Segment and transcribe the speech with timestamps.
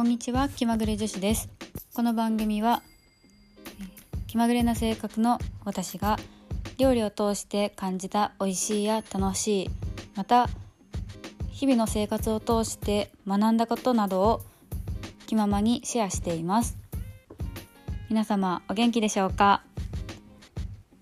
[0.00, 1.50] こんにちは気まぐれ女子です。
[1.92, 2.82] この番組は
[4.28, 6.18] 気まぐれな性格の私が
[6.78, 9.70] 料理を通して感じた美味しいや楽しい
[10.16, 10.48] また
[11.50, 14.40] 日々の生活を通して学んだことなどを
[15.26, 16.78] 気ままにシェアしています。
[18.08, 19.62] 皆様お元気でしょうか？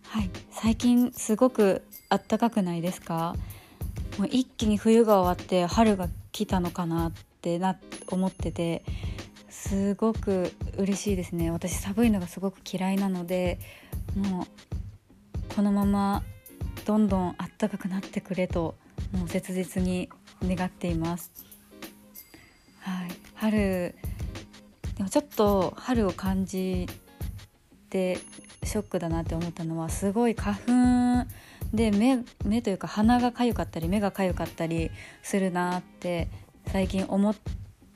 [0.08, 0.30] はい。
[0.50, 3.36] 最近すごく暖かくないですか？
[4.18, 7.78] もう一気に冬が終わって春が来たのかなっってな
[8.08, 8.82] 思ってて
[9.48, 11.50] すごく嬉しいですね。
[11.50, 13.60] 私寒いのがすごく嫌いなので
[14.16, 16.22] もうこのまま
[16.84, 18.74] どんどん暖かくなってくれと
[19.12, 20.08] もう切実に
[20.42, 21.32] 願っています。
[22.80, 23.10] はい。
[23.34, 23.94] 春
[24.96, 26.88] でもちょっと春を感じ
[27.88, 28.18] て
[28.64, 31.30] ショックだなって思ったのはすごい花粉
[31.72, 34.90] で目目というか鼻が痒かったり目が痒かったり
[35.22, 36.28] するなって
[36.72, 37.34] 最近思っ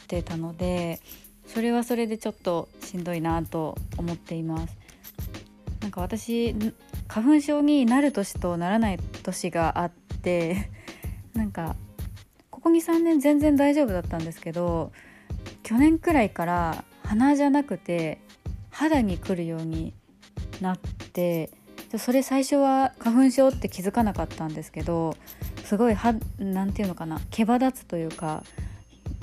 [0.08, 1.00] てたので
[1.46, 4.76] それはそれでちょっとしんどいなと思っています。
[5.80, 6.54] なんか私
[7.08, 9.90] 花粉症になる年とならない年があっ
[10.22, 10.70] て
[11.34, 11.76] なんか
[12.50, 14.92] ここ23年全然大丈夫だったんですけど
[15.64, 18.20] 去年くらいから鼻じゃなくて
[18.70, 19.92] 肌に来るように
[20.60, 21.50] なって
[21.98, 25.16] それ最初は花粉症って気づかなかったんですけど
[25.72, 25.96] すごい
[26.38, 27.18] 何て言うのかな。
[27.30, 28.44] 毛羽立つというか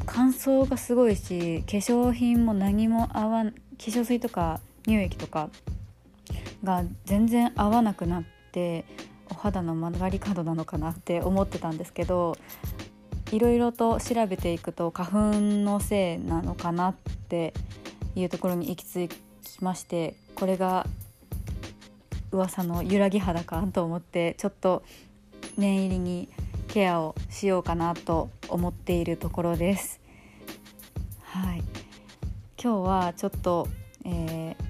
[0.08, 5.52] 乾燥がすごいし化粧品も何も合わん化粧水とか乳液とか
[6.64, 8.84] が全然合わなくなって
[9.30, 12.36] お肌の曲がり角なのかなって思ってたんですけど
[13.32, 16.96] いろいろと調べていくと花粉のせいなのかなっ
[17.28, 17.54] て
[18.16, 20.88] いうところに行き着きましてこれが
[22.32, 24.82] 噂の揺らぎ肌かと思ってちょっと
[25.58, 26.30] 念入りに
[26.68, 30.00] ケアをしようかなと思っているところです。
[31.22, 31.64] はい、
[32.62, 33.68] 今日はちょっと、
[34.06, 34.66] えー、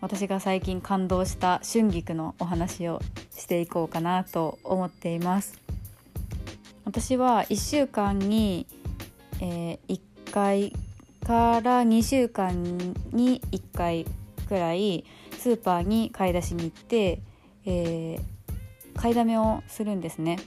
[0.00, 5.60] 私が最近感動した春菊のお話をしていこうかなと思っています。
[6.84, 8.66] 私は1週間に、
[9.40, 10.72] えー、1回
[11.24, 12.62] から2週間
[13.12, 14.06] に1回
[14.48, 15.04] くらい
[15.38, 17.20] スーパーに買い出しに行って、
[17.64, 18.20] えー、
[18.96, 20.38] 買いだめをするんですね。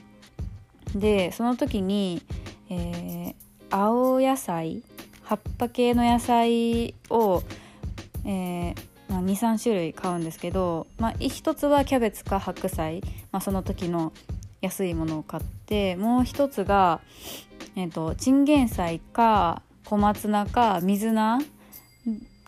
[0.94, 2.22] でその時に、
[2.70, 3.34] えー、
[3.70, 4.82] 青野菜
[5.22, 7.42] 葉っぱ系の野菜を、
[8.24, 8.74] えー
[9.08, 13.00] まあ、23種類買うんですけど、まあ、1つはキャベツか白菜、
[13.32, 14.12] まあ、その時の
[14.60, 17.00] 安いものを買ってもう一つが、
[17.76, 21.38] えーとチンゲン菜か小松菜か水菜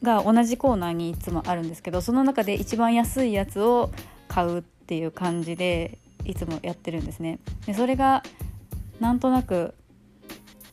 [0.02, 3.90] が同じコーナーにいつもあるんですけどその中で一番安いやつを
[4.28, 7.38] 買うっていう感じでいつもやってるんですね。
[7.66, 8.22] でそれが
[9.00, 9.74] なんとなく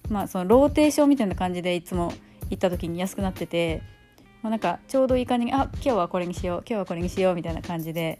[0.10, 2.14] まあそのローテーションみたいな感じでいつも
[2.50, 3.82] 行った時に安くなってて、
[4.42, 8.20] まあ、なんかちょうどいい感じにあ今日はこれにしよう今日はこれにしようみたいな感じで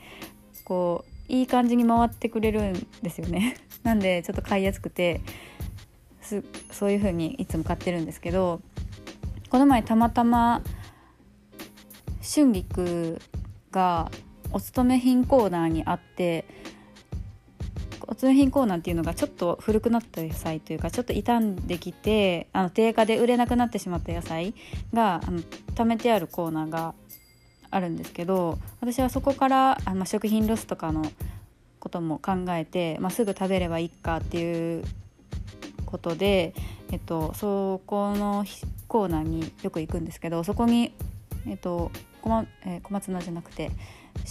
[0.66, 3.58] こういい感じに回ってくれるんですよね。
[3.84, 5.22] なんでちょっと買いやすくて
[6.72, 8.62] そういう風にいつも買ってるんですけど
[9.50, 10.62] この前たまたま
[12.22, 13.22] 春菊
[13.72, 14.10] が
[14.54, 16.46] お勤め品コーナーにあって
[18.08, 24.54] お勤め品コーナーっていうのがちょっと古くなった野菜というかちょっと傷んできてあの定価で売れなくなってしまった野菜
[24.94, 25.40] があの
[25.74, 26.94] 貯めてあるコーナーが
[27.72, 31.04] あるんですけど私はそこからあの食品ロスとかの
[31.80, 34.84] ことも考えて、まあ、すぐ食べればいいかっていう
[35.86, 36.54] ことで、
[36.92, 38.46] えっと、そこの
[38.88, 40.94] コーナーによく行くんですけどそこに、
[41.48, 41.92] えっと
[42.22, 43.72] 小まえー、小松菜じゃなくて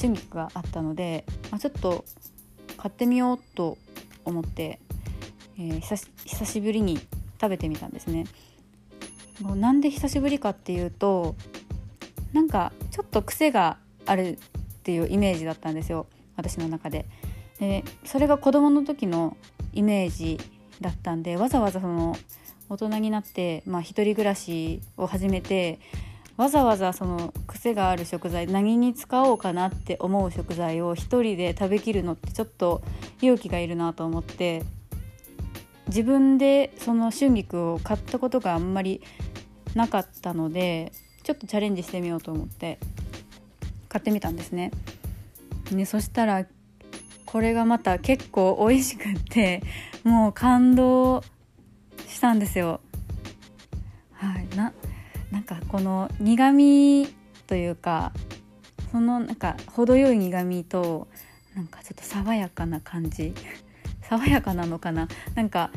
[0.01, 2.05] 春菊があったので、まあ、ちょっと
[2.77, 3.79] 買ってみようと
[4.25, 4.81] 思って、
[5.59, 6.99] えー、久し久しぶりに
[7.41, 8.25] 食べてみたんですね。
[9.41, 11.35] もうなんで久しぶりかっていうと
[12.33, 14.39] なんかちょっと癖があるっ
[14.83, 16.07] ていうイメージだったんですよ
[16.37, 17.07] 私の中で。
[17.59, 19.37] でそれが子供の時の
[19.73, 20.39] イメージ
[20.81, 22.17] だったんでわざわざその
[22.69, 25.79] 大人になって、まあ、一人暮らしを始めて
[26.37, 32.83] わざわざその癖がある食材何に使おうかなって思う食材を一人で食べきるのってちょっと
[33.21, 34.63] 勇気がいるなと思って
[35.89, 39.03] 自分でその春菊を買ったことがあんまり
[39.75, 40.93] なかったので
[41.23, 42.79] ちょっとチャレンジしてみようと思って
[43.89, 44.71] 買ってみたんですね。
[45.71, 46.47] ねそしたら
[47.27, 49.63] これがまた結構美味しくって
[50.03, 51.23] もう感動
[52.07, 52.81] したんですよ。
[54.13, 54.73] はいな
[55.33, 57.09] なんかこの苦味
[57.47, 58.13] というか
[58.93, 61.09] そのなんか程よい苦味と
[61.57, 63.35] なんかちょっと爽やかな感じ。
[64.03, 65.09] 爽やかなのかな？
[65.35, 65.71] なんか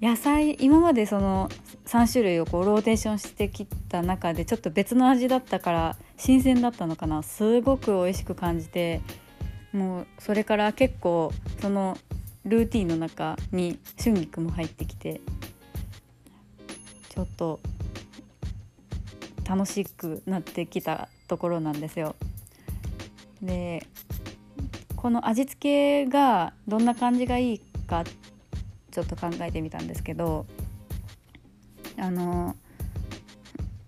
[0.00, 1.50] 野菜今までその
[1.84, 7.22] 3種類をこうローテーションしてきた中でちょっと別の味だったから新鮮だったのかな？
[7.22, 9.02] すごく美味しく感じて
[9.72, 11.98] もうそれから結構その
[12.44, 15.20] ルーティンの中に春菊も入ってきて
[17.10, 17.60] ちょっと
[19.50, 22.14] 楽しくなってきたところなんですよ。
[23.42, 23.84] で
[24.94, 27.58] この味付けがどんな感じがいい
[27.88, 28.04] か
[28.92, 30.46] ちょっと考えてみたんですけど
[31.98, 32.54] あの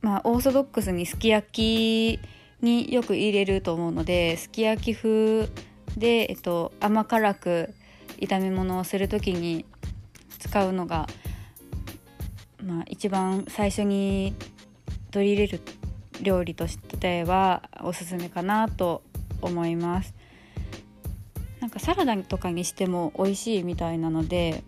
[0.00, 2.19] まあオーソドックスにすき焼き
[2.61, 5.49] によく入れると思うのですき焼き風
[5.97, 7.73] で、えっと、甘辛く
[8.19, 9.65] 炒め物をする時に
[10.38, 11.06] 使うのが、
[12.62, 14.35] まあ、一番最初に
[15.12, 15.61] 取り入れる
[16.23, 19.03] 料理としてはおすすめかなと
[19.41, 20.14] 思います。
[21.61, 24.64] なんかサラダとかにしても美味しいみたいなので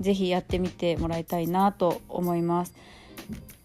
[0.00, 2.74] 是非やってみてもらいたいなと思います。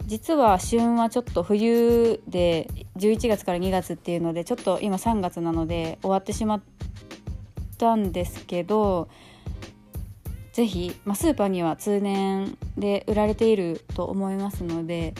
[0.05, 6.61] 実は旬はちょっと冬で11月から2月っていうのでちょっと今3月なので終わってしまっ
[7.77, 9.07] たんですけど
[10.51, 15.13] 是非、まあ、スーパーには通年で売られていると思いますので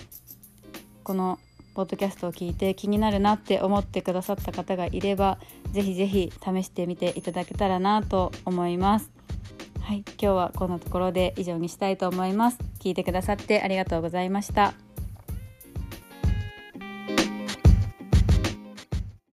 [1.04, 1.40] この
[1.74, 5.40] ポッドキャストを聞いて気になるなって思ってくださった方がいれば
[5.72, 9.12] ぜひぜひ試してみていただけたらなと思います。
[9.82, 12.58] はい今日はこんなところで以上にしたいと思います。
[12.80, 14.74] 聞いてくださってありがとうございました。